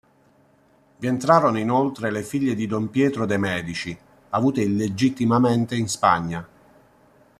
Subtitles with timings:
[0.97, 3.95] Vi entrarono inoltre le figlie di don Pietro de' Medici,
[4.31, 6.47] avute illegittimamente in Spagna.